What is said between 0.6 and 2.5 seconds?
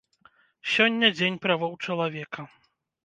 Сёння дзень правоў чалавека.